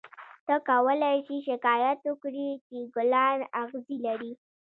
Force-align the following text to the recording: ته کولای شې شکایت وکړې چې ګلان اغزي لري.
ته 0.45 0.55
کولای 0.69 1.17
شې 1.25 1.37
شکایت 1.49 1.99
وکړې 2.05 2.49
چې 2.67 2.77
ګلان 2.95 3.39
اغزي 3.61 3.97
لري. 4.05 4.31